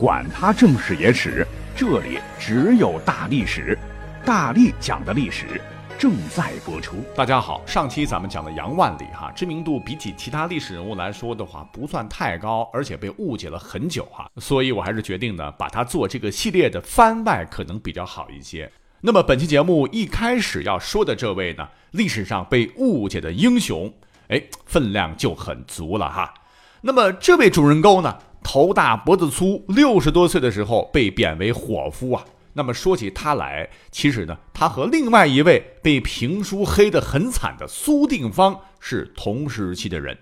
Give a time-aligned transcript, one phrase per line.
[0.00, 3.78] 管他正史野史，这里只有大历史，
[4.24, 5.60] 大力讲的历史
[5.98, 7.04] 正在播出。
[7.14, 18.72] 大家好，上期咱们讲的杨万里哈，知名度比起其他历史人物来说的话，不算太高，而且被误解了很久哈，所以我还是决定呢，把它做这个系列的番外可能比较好一些。
[19.02, 23.92] 那么本期节目一开始要说的这位呢，历史上被误解的英雄，
[24.28, 26.32] 哎，分量就很足了哈。
[26.80, 28.16] 那么这位主人公呢？
[28.42, 32.24] 头大脖子粗，六十多岁的时候被贬为伙夫啊。
[32.52, 40.18] 那么说起他来，其实呢，他和另外一位被评书黑得很惨的苏定方是同时期的人。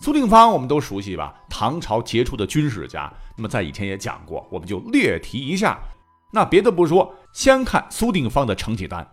[0.00, 1.34] 苏定方我们都熟悉吧？
[1.48, 3.12] 唐朝杰出的军事家。
[3.36, 5.78] 那么在以前也讲过，我们就略提一下。
[6.32, 9.06] 那别的不说，先看苏定方的成绩单，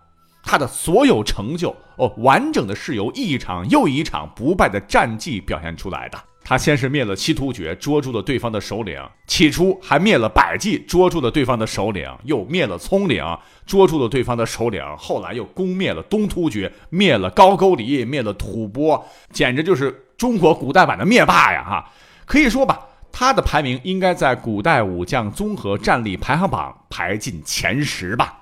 [0.43, 6.19] 他的所有成就哦，完整的是由一场又一场不败的战绩表现出来的。
[6.43, 13.23] 他先是灭了七突厥，捉住了对方的首领；起初还灭了百济，捉住了对方的首领；又灭了葱岭，
[13.67, 21.63] 捉住了对方的首领；后来又攻灭了东突厥，灭了高句丽，灭了吐蕃，简直就是中国古代版的灭霸呀！
[21.63, 21.91] 哈，
[22.25, 22.79] 可以说吧，
[23.11, 28.37] 他的排名应该在古代武将综合战力排行榜排进前十吧。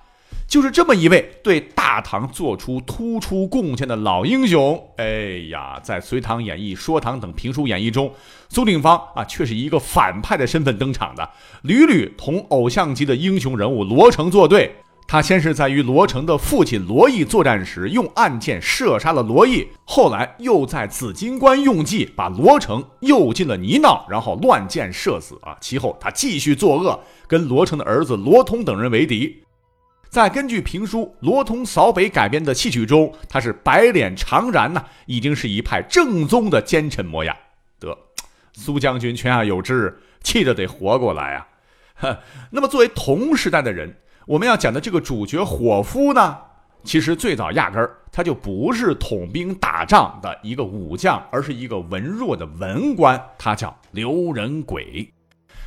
[0.48, 8.12] 就是这么一位对大唐做出突出贡献的老英雄，哎呀，在《隋唐演义》《说唐》等评书演义中，
[8.48, 11.30] 苏定方啊，却是一个反派的身份登场的，
[11.64, 14.74] 屡屡同偶像级的英雄人物罗成作对。
[15.10, 25.56] 他先是在与罗成的父亲罗毅作战时用暗箭射杀了罗毅，后来又在紫金关用计把罗成诱进了泥淖，然后乱箭射死啊。
[25.62, 29.44] 其后他继续作恶，跟罗成的儿子罗通等人为敌。
[30.10, 37.36] 在根据评书《罗通扫北》改编的戏曲中，他是白脸长髯呐，已经是一派正宗的奸臣模样。
[37.80, 37.96] 得，
[38.54, 42.18] 苏将军泉下有知，气得得活过来啊！
[42.50, 46.38] 那么作为同时代的人，我们要讲的这个主角伙夫呢，
[46.84, 55.14] 其实最早压根儿他就不是统兵打仗的一个武将，而是一个文弱的文官，他叫刘仁轨。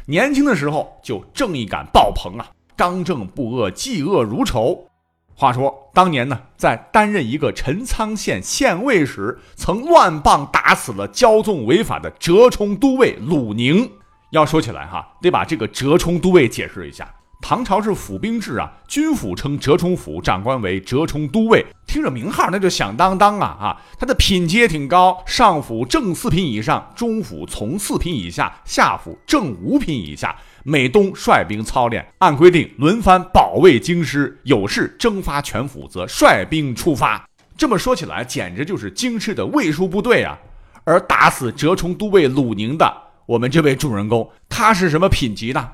[0.07, 2.51] 年轻的时候就正义感爆棚啊！
[2.81, 4.87] 刚正不阿，嫉恶如仇。
[5.35, 13.87] 话说当年呢，在担任一个陈仓县县尉时，曾乱棒打死了骄纵违法的折冲都尉鲁宁。
[14.31, 17.07] 要说起来哈，得把这个折冲都尉解释一下。
[17.43, 21.67] 唐朝是府兵制啊，军府称折冲府，长官为折冲都尉。
[21.87, 23.77] 听着名号，那就响当当啊啊！
[23.99, 30.35] 他的品阶挺高，上府正四品以上，中府从四品以下，下府正五品以下。
[30.65, 37.25] 美东率兵操练，按规定轮番保卫京师，有事征发全府，则率兵出发。
[37.57, 40.39] 这么说起来，简直就是京师的卫戍部队啊！
[40.85, 42.91] 而打死折冲都尉鲁宁的，
[43.27, 45.73] 我们这位主人公，他是什么品级呢？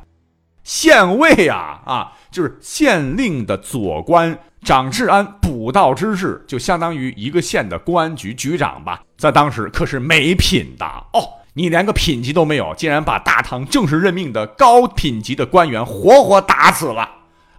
[0.65, 9.01] 县尉啊啊，就是县令的左官，掌治安补道之事，就相当于一个县的公安局局长吧。
[9.17, 11.23] 在当时可是没品的哦。
[11.59, 17.09] 你连个品级都没有，竟然把大唐正式任命的高品级的官员活活打死了！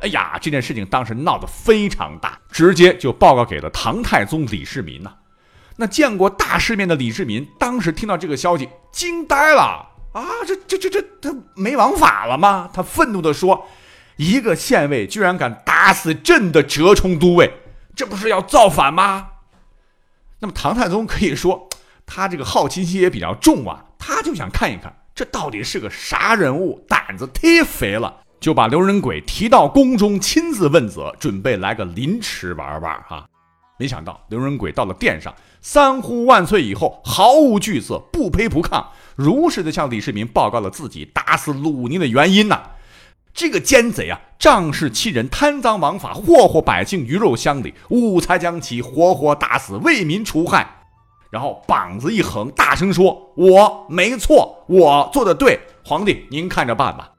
[0.02, 5.12] 哎呀，这件事情当时闹得非常大，直接就报告给了唐太宗李世民呐。
[5.78, 10.24] 那见过大世面的李世民，当时听到这个消息，惊呆了啊！
[10.46, 12.69] 这这这这，他没王法了吗？
[12.72, 13.66] 他愤怒地说
[14.18, 17.52] ：“一个县尉居然敢打死朕的折冲都尉，
[17.96, 19.29] 这不是要造反吗？”
[20.38, 21.68] 那么唐太宗可以说，
[22.06, 23.85] 他这个好奇心也比较重啊。
[23.97, 33.25] 他就想看一看这到底是个啥人物，胆子忒肥了，就把刘仁轨提到宫中亲自问责，准备来个凌迟玩玩哈。
[33.80, 38.84] 没想到刘仁轨到了殿上，三呼万岁以后，毫无惧色，不卑不亢，
[39.16, 42.62] 如实的向李世民报告了自己打死鲁宁的原因呐。
[43.34, 50.87] 这个奸贼啊，仗势欺人，贪赃枉法，祸祸百姓，鱼肉乡里，误才将其活活打死，为民除害。
[51.30, 57.12] 然后膀子一横，大声说：“我没错，我做的对，皇帝您看着办吧。”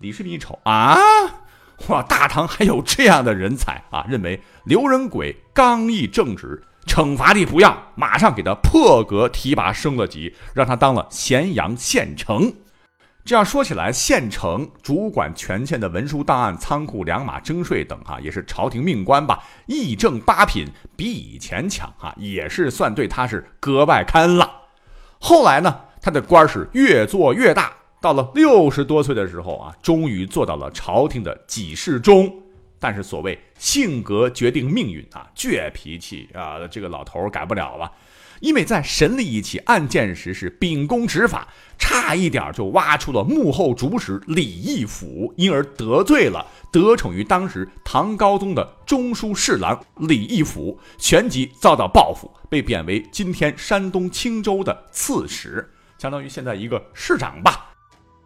[0.00, 0.96] 李世民一瞅啊，
[1.88, 4.04] 哇，大唐还有这样的人才啊！
[4.08, 12.50] 认为刘仁轨刚毅正直，惩罚力不要，马上给他破格提拔升了级，让他当了咸阳县丞。
[13.30, 19.40] 这样说起来，县城主管全县的文书档案、仓库、粮马、征税等，哈，也是朝廷命官吧。
[19.66, 20.66] 议政八品，
[20.96, 24.50] 比以前强，哈，也是算对他是格外开恩了。
[25.20, 32.28] 后来呢，他的官是越做越大，到了六十多岁的时候啊，终于做到了朝廷的给事中。
[32.80, 37.92] 但是所谓性格决定命运啊，倔脾气啊，这个老头改不了了。
[38.40, 41.46] 因为在审理一起案件时是秉公执法，
[41.78, 57.70] 差一点就挖出了幕后主使李义府，因而得罪了得宠于当时唐高宗的中书侍郎李义府，旋即遭到报复，被贬为今天山东青州的刺史，相当于现在一个市长吧。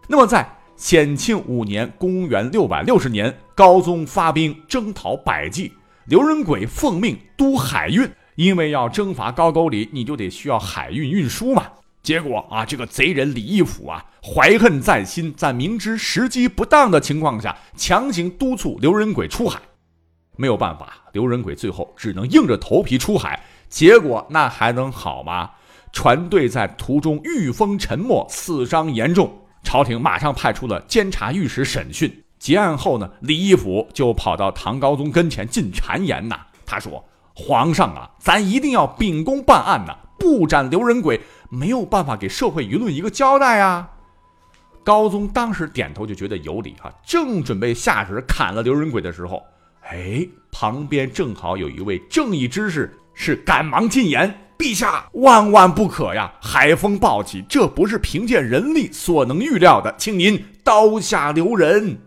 [0.07, 5.73] 那么在显庆五年（公元660年），高宗发兵征讨百济，
[6.07, 8.09] 刘仁轨奉命督海运。
[8.37, 11.65] 因为要征伐高句丽，你就得需要海运运输嘛。
[12.03, 19.59] 结果啊，这个贼人李义府啊，怀恨在心，在明知时机不当的情况下，强行督促刘仁轨出海。
[20.37, 23.43] 没有办法，刘仁轨最后只能硬着头皮出海。
[23.69, 25.51] 结果那还能好吗？
[25.93, 29.33] 船队在途中遇风沉没，死伤严重。
[29.63, 32.23] 朝廷马上派出了监察御史审讯。
[32.39, 37.03] 结案后呢，李义府就跑到唐高宗跟前进谗言呐，他说。
[37.35, 39.97] 皇上啊，咱一定要秉公办案呐！
[40.19, 41.21] 不斩刘仁轨，
[41.51, 43.91] 没有办法给社会舆论一个交代啊！
[44.85, 49.43] 高宗当时点头就觉得有理啊，正准备下旨砍了刘仁轨的时候，
[49.83, 56.33] 哎，旁边正好有一位正义之士，是赶忙进言：“陛下万万不可呀！
[56.41, 61.99] 海风暴起，这不是凭借人力所能预料的，请您刀下留人。”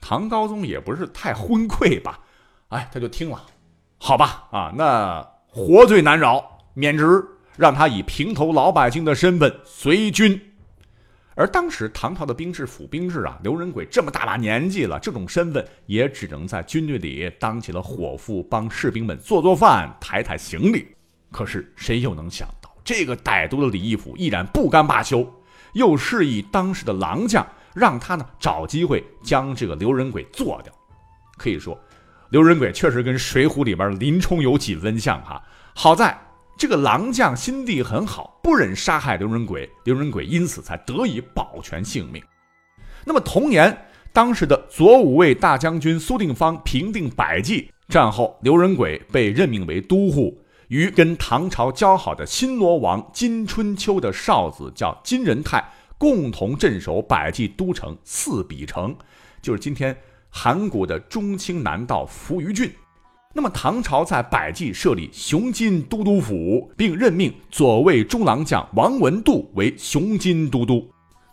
[0.00, 2.18] 唐高宗也不是太昏聩吧？
[2.68, 3.42] 哎，他就听了。
[3.98, 7.24] 好吧，啊，那活罪难饶，免职，
[7.56, 10.40] 让他以平头老百姓的身份随军。
[11.34, 20.86] 而当时唐朝的兵制府兵制啊，刘仁轨这么大把年纪了，这种身份也只能在军队里当起了伙夫，帮士兵们做做饭、抬抬行李。
[21.32, 25.26] 可是谁又能想到，这个歹毒的李义府依然不甘罢休，
[25.72, 30.72] 又示意当时的狼将，让他呢找机会将这个刘仁轨做掉。
[31.38, 31.78] 可以说。
[32.30, 35.40] 刘仁轨确实跟《水浒》里边林冲有几分像哈，
[35.74, 36.18] 好在
[36.58, 42.20] 这个狼将心地很好，不忍杀害刘仁轨，刘仁轨因此才得以保全性命。
[43.04, 50.36] 那么同年，当时的左武卫大将军苏定方平定百济，战后刘仁轨被任命为都护，
[50.66, 55.64] 与跟唐朝交好的新罗王金春秋的少子叫金仁泰，
[55.96, 58.96] 共同镇守百济都城四比城，
[59.40, 59.96] 就是今天。
[60.38, 62.70] 函谷的中清南道扶余郡，
[63.32, 70.86] 那么唐朝在百济设立雄金都督府，并任命左卫中郎将王文度为雄金都督。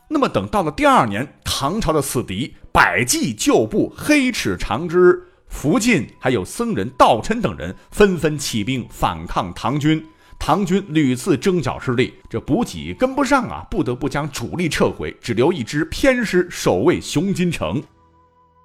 [0.10, 10.02] 那么等到了第二年，唐朝的死敌百济旧部黑齿长之、福晋还有僧人道琛等人纷纷起兵反抗唐军，
[10.40, 17.84] 唐军屡次征剿失利，这补给跟不上啊，不得不将主力撤回，只留一支偏师守卫雄金城。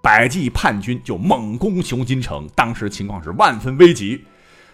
[0.03, 4.25] 百济叛军就猛攻熊金城，当时情况是万分危急，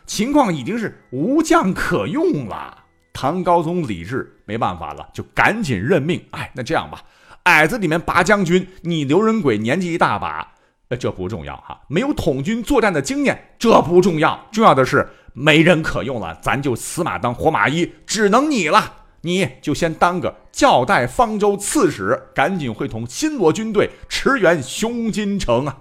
[0.06, 2.79] 情况已经是无将可用了。
[3.12, 6.23] 唐高宗李治没办法了，就赶紧任命。
[6.32, 7.00] 哎，那这样吧，
[7.44, 10.47] 矮子里面拔将军，你刘仁轨年纪一大把，
[10.88, 19.03] 呃，这不重要哈，没有统军作战的经验，这不重要，重要的是没人可用了，咱就死马当活马医，只能你了。
[19.25, 25.79] 你就先当个教代方州刺史，赶紧会同新罗军队驰援雄金城啊！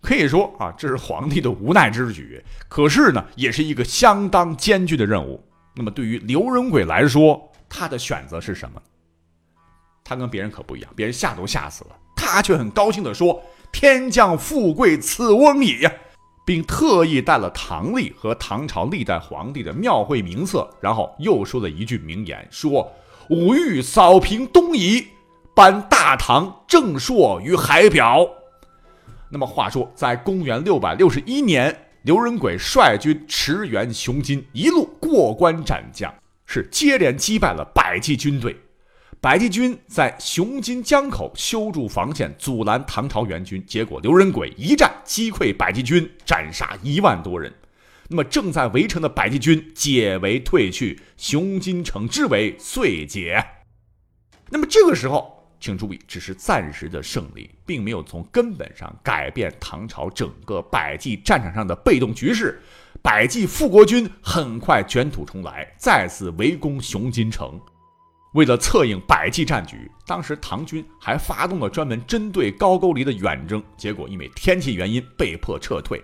[0.00, 5.44] 可以说啊，这是皇帝的无奈之举，可是呢，也是一个相当艰巨的任务。
[5.76, 8.80] 那么对于刘仁轨来说，他的选择是什么？
[10.02, 15.86] 他跟别人可不一样，别人吓都吓死了，他却很高兴地说：“天降富贵此翁矣。”
[16.44, 22.92] 并特意带了唐历和唐朝历代皇帝的庙会名册，然后又说了一句名言：“说
[23.28, 25.06] 吾欲扫平东夷，
[25.54, 28.28] 颁大唐正朔于海表。”
[29.30, 36.12] 那么话说，在公元六百六十一年，刘仁轨率军驰援雄金，一路过关斩将，
[36.44, 38.54] 是接连击败了百济军队。
[39.22, 43.64] 百济军在雄津江口修筑防线，阻拦唐朝援军。
[43.64, 47.54] 结果刘仁轨一战击溃百济军，斩杀一万多人。
[48.08, 53.40] 那么正在围城的百济军解围退去，雄津城之围遂解。
[54.50, 62.60] 那么这个时候，请注意，只是暂时的胜利，并没有从根本上改变唐朝整个百济战场上的被动局势。
[63.00, 67.60] 百济复国军很快卷土重来，再次围攻雄津城。
[68.32, 76.02] 为了策应百济战局，当时唐军还发动了专门针对高句丽的远征，结果因为天气原因被迫撤退，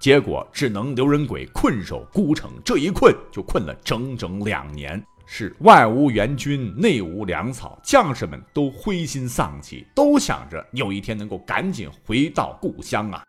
[0.00, 13.22] 结果只能刘仁轨困守孤城，这一困就困了整整两年，是外无援军，内无粮草，将士们都灰心丧气，都想着有一天能够赶紧回到故乡啊。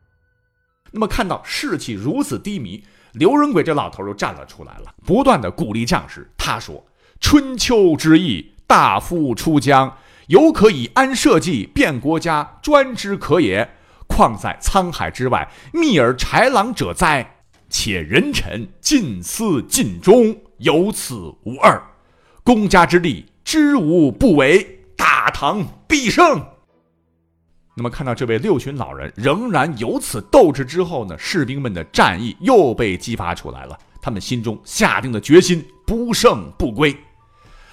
[0.89, 2.82] 那么看到士气如此低迷。
[3.13, 6.30] 刘仁轨这老头就站了出来了，不断的鼓励将士。
[6.38, 6.86] 他说
[7.19, 9.97] ：“春秋之意，大夫出疆，
[10.27, 13.69] 犹可以安社稷，变国家，专之可也。
[14.07, 17.36] 况在沧海之外，密而豺狼者哉？
[17.69, 21.81] 且人臣尽思尽忠，有此无二。
[22.43, 26.41] 公家之力，知无不为，大唐必胜。”
[27.75, 33.77] 那么看到这位六旬老人仍然有此斗志之后呢，士兵们的战意又被激发出来了。
[34.01, 36.95] 他们心中下定了决心，不胜不归。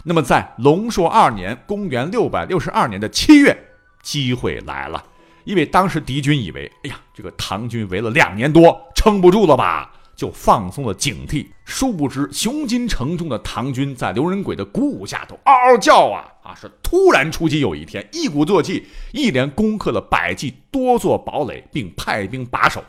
[0.05, 3.57] 那么在龙朔二年（公元662年的七月），
[4.03, 5.03] 机会来了，
[5.45, 9.91] 因为当时敌军以为，哎呀，这个唐军围了两年多，撑不住了吧。
[10.17, 16.55] 就放松了警惕，殊不知雄金城中的唐军在刘仁轨的鼓舞下头嗷嗷叫啊啊！
[16.55, 22.85] 是突然出击，有一天一鼓作气，一连攻克了百济多座堡垒，并派兵把守，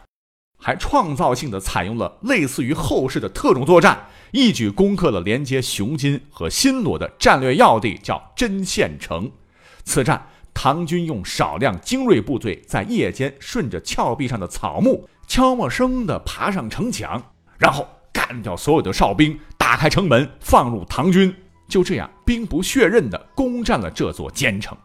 [0.66, 9.30] 还创造性的采用了类似于后世的特种作战，一举攻克了连接雄金和新罗的战略要地，叫真县城。
[9.84, 15.08] 此战，唐军用少量精锐部队在夜间顺着峭壁上的草木。
[15.28, 17.22] 悄没声地爬上城墙，
[17.60, 21.32] 然后干掉所有的哨兵，打开城门，放入唐军。
[21.70, 24.76] 就这样，兵不血刃地攻占了这座坚城。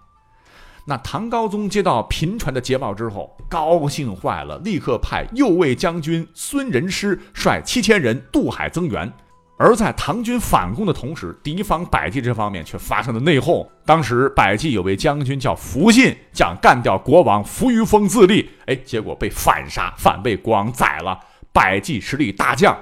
[0.90, 9.08] 那唐高宗接到频传的捷报之后，高兴坏了，立刻派右卫将军孙仁师率七千人渡海增援。
[9.56, 13.64] 而在唐军反攻的同时，敌方百济这方面却发生了内讧。
[13.86, 21.16] 当时百济有位将军叫福信，想干掉国王扶余丰自立，哎，结果被反杀，反被国王宰了。
[21.52, 22.76] 百济实力大降，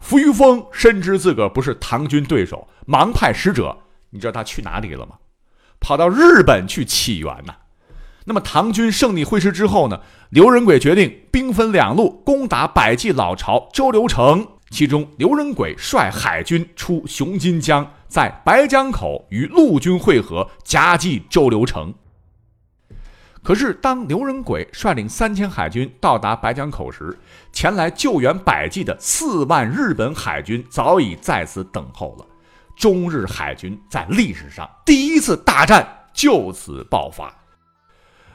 [0.00, 3.78] 扶余丰深知自个不是唐军对手，忙派使者，
[4.10, 5.12] 你知道他去哪里了吗？
[5.82, 7.56] 跑到日本去起源呐。
[8.24, 10.00] 那么唐军胜利会师之后呢？
[10.30, 14.46] 刘仁轨决定兵分两路攻打百济老巢周留城。
[14.70, 21.92] 其中，刘仁轨率海军出雄金江，在白江口与陆军会合，夹击周留城。
[23.42, 27.18] 可是，当刘仁轨率领三千海军到达白江口时，
[27.52, 32.24] 前来救援百济的四万日本海军早已在此等候了。
[32.82, 37.32] 中日海军在历史上第一次大战就此爆发。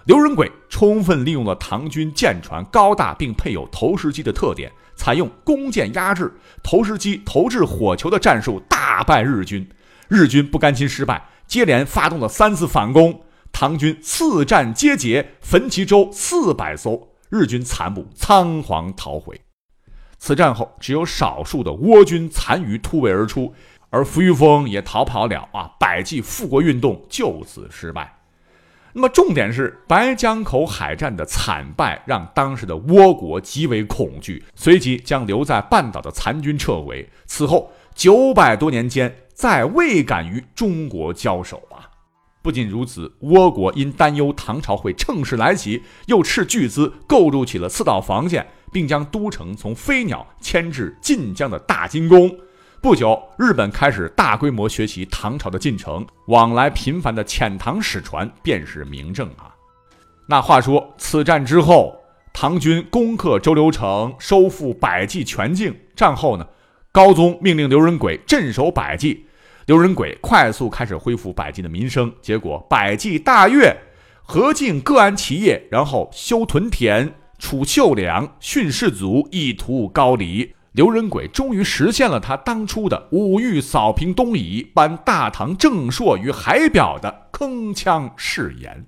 [0.05, 9.69] 刘仁轨充分利用了唐军舰船高大并配有投石机的特点，采用弓箭压制、投石机投掷火球的战术，大败日军。
[10.07, 19.41] 日军不甘心失败，接连发动了三次反攻，唐军四战皆捷，焚其舟四百艘，日军残部仓皇逃回。
[20.19, 23.53] 此战后，只有少数的倭军残余突围而出，
[23.89, 25.49] 而扶余丰也逃跑了。
[25.53, 28.13] 啊，百济复国运动就此失败。
[28.93, 37.07] 那么重点是白江口海战的惨败，让当时的倭国极为恐惧，随即将留在半岛的残军撤回。
[37.27, 41.85] 此后九百多年间，再未敢与中国交手啊！
[42.41, 52.35] 不仅如此，倭国因担忧唐朝会乘势来袭，又斥巨资构筑起了四道防线，并将都城从飞鸟迁至晋江的大金宫。
[52.87, 59.53] 不久，日本开始大规模学习唐朝的进程，往来频繁的遣唐使船便是明证啊。
[60.25, 62.01] 那话说，此战之后，
[62.31, 65.75] 唐军攻克周留城，收复百济全境。
[65.97, 66.47] 战后呢，
[66.93, 69.25] 高宗命令刘仁轨镇守百济，
[69.65, 72.09] 刘仁轨快速开始恢复百济的民生。
[72.21, 73.75] 结果，百济大悦，
[74.23, 80.53] 何进各安其业，然后修屯田、储秀粮、训士卒，意图高丽。
[80.77, 88.85] 刘仁轨终于实现了他当初的“五欲扫平东夷，搬大唐正朔于海表”的铿锵誓言。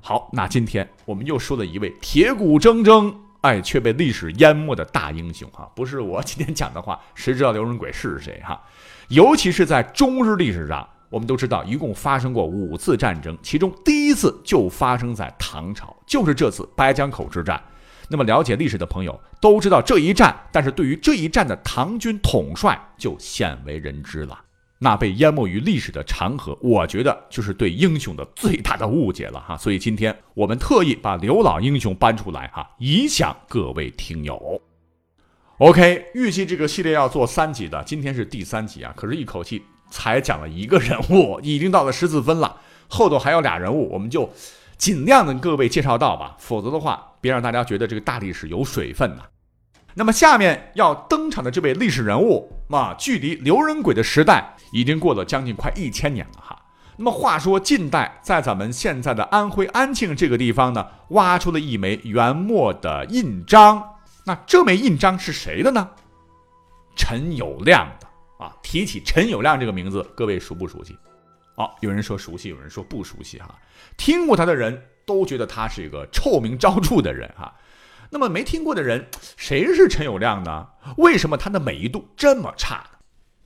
[0.00, 8.58] 好，那今天我们又说了一位铁骨铮铮，哎，却被历史淹没的大英雄哈，不是我今天讲的话，谁知道刘仁轨是谁哈？
[9.08, 17.62] 尤其是在中日历史上，我们都知道一共发生过五次战争，其中第一次就发生在唐朝，就是这次白江口之战。
[18.12, 24.38] 那么了解历史的朋友都知道这一战，但是对于这一战的唐军统帅就鲜为人知了。
[24.78, 29.56] 那被淹没于历史的长河，我觉得就是对英雄的最大的误解了哈。
[29.56, 34.60] 所以今天我们特意把刘老英雄搬出来哈，以享各位听友。
[35.56, 42.56] OK，预计这个系列要做三集的，今天是第三集啊，可是一口气才讲了一个人物，已经到了十四分了，
[42.88, 44.30] 后头还有俩人物，我们就。
[44.78, 49.22] 尽量的各位介绍到吧，否则的话，别让大家觉得这个大历史有水分呐。
[49.94, 56.58] 那么下面要登场的这位历史人物，啊，距离刘仁轨的时代已经过了将近快一千年了哈。
[56.96, 63.82] 那么话说，近代在咱们现在的安徽安庆这个地方呢，挖出了一枚元末的印章，
[64.24, 65.88] 那这枚印章是谁的呢？
[66.96, 68.06] 陈友谅的
[68.38, 68.54] 啊！
[68.62, 70.96] 提起陈友谅这个名字，各位熟不熟悉？
[71.56, 73.54] 哦，有人说熟悉，有人说不熟悉哈。
[73.96, 77.54] 听过他的人都觉得他是一个臭名昭著的人哈。
[78.10, 79.06] 那么没听过的人，
[79.36, 80.66] 谁是陈友谅呢？
[80.98, 82.98] 为什么他的美誉度这么差呢？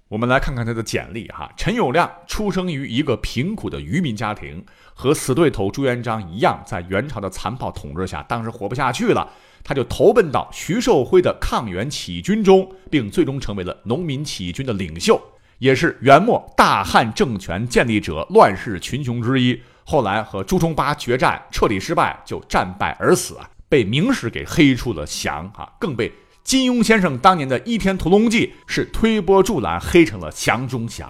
[0.08, 1.52] 我们来看看他的简历哈。
[1.56, 9.28] 陈友谅出生于一个贫苦的渔民家庭，和死对头朱元璋一样，在元朝的残暴统治下，当时活不下去了。
[9.64, 15.20] 他就投奔到徐寿辉的抗元起义军中，并最终成为了农民起义军的领袖，
[15.58, 19.60] 也是元末大汉政权建立者、乱世群雄之一。
[19.88, 26.12] 后来和朱重八决战，彻底失败，就战败而死啊，被明史给黑出了降啊，更被
[26.42, 31.08] 金庸先生当年的《倚天屠龙记》是推波助澜，黑成了降中降。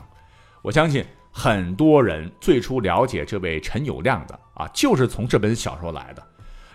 [0.61, 1.03] 我相信
[1.33, 6.23] 很多人最初了解这位陈友谅的啊，就是从这本小说来的。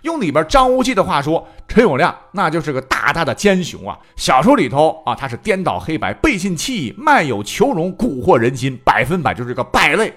[0.02, 3.96] 用里边张无忌的话说，陈友谅那就是个大大的奸雄啊！
[4.16, 10.12] 小说里头啊，他是颠倒黑白、背信弃义、卖友求荣、蛊惑人心，百分百就是个败类。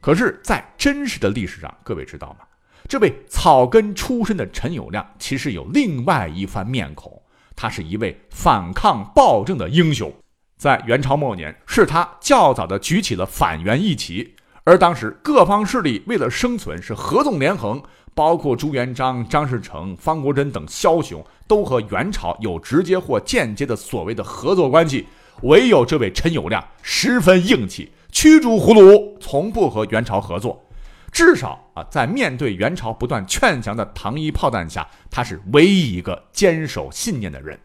[0.00, 2.46] 可是，在真实的历史上，各位知道吗？
[2.88, 7.20] 这位草根出身的陈友谅，其实有另外一番面孔。
[7.54, 10.12] 他是一位反抗暴政的英雄，
[10.56, 17.82] 在元朝末年，是他较早的举起了反元义旗，而当时各方势力为了生存，是合纵连横。
[18.12, 25.06] 包括朱元璋、张士诚、方国珍等枭雄，都和元朝有直接或间接的所谓的合作关系。
[25.42, 30.64] 唯有这位陈友谅十分硬气，驱逐胡虏，从不和元朝合作。
[31.12, 37.58] 至少啊，在面对元朝不断劝降的糖衣炮弹下，他是唯一一个坚守信念的人。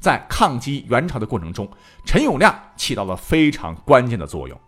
[0.00, 1.70] 在抗击元朝的过程中，
[2.04, 4.60] 陈友谅起到了非常关键的作用。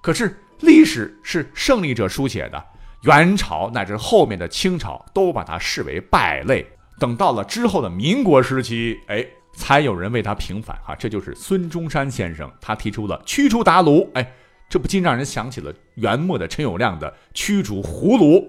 [0.00, 2.64] 可是历史是胜利者书写的。
[3.02, 6.64] 元朝乃至后面的清朝都把他视为败类，
[7.00, 14.32] 等到了之后的民国时期，哎，才有人为他平反哈，这就是孙中山先生，他提出了驱除鞑虏，哎，
[14.72, 18.48] 这不禁让人想起了元末的陈友谅的驱逐胡虏，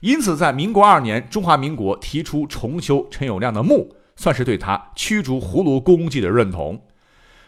[0.00, 6.82] 因此在民国二年，中华民国提出重修陈友谅的墓，算是对他驱逐胡虏功绩的认同。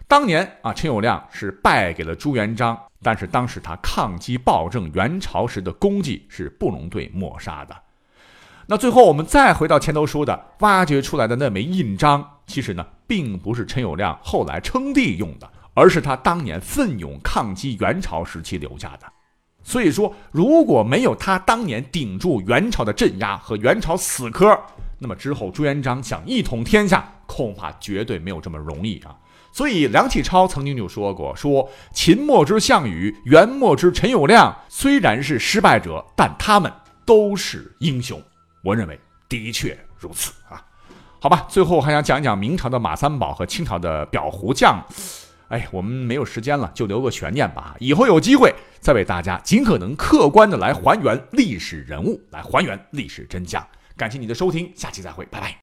[0.07, 2.79] 当年啊，陈友谅是败给了朱元璋。
[3.03, 7.75] 但是当时他抗击暴政元朝时的功绩是不容对抹杀的。
[8.67, 19.07] 那最后我们再回到前头说的挖掘出来的那枚印章，其实呢并不是陈友谅后来称帝用的，而是他当年奋勇抗击元朝时期留下的。
[19.65, 24.59] 所以说，如果没有他当年顶住元朝的镇压和元朝死磕，
[24.99, 29.17] 那么之后朱元璋想一统天下，恐怕绝对没有这么容易啊。
[29.53, 36.73] 所以梁启超曾经就说过：“说秦末之项羽，元末之陈友谅，虽然是失败者，但他们
[37.05, 38.21] 都是英雄。”
[38.65, 40.65] 我认为的确如此啊。
[41.21, 44.83] 好吧，最后还想讲讲明朝的马三宝和清朝的裱糊匠。
[45.53, 47.77] 哎，我们没有时间了，就留个悬念吧。
[47.79, 53.63] 以后有机会再为大家尽可能客观的来还原历史人物，来还原历史真相。
[53.95, 55.55] 感谢你的收听，下期再会，拜拜。